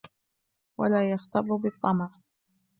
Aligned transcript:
وَلَا 0.79 1.09
يَغْتَرُّ 1.09 1.55
بِالطَّمَعِ 1.57 2.09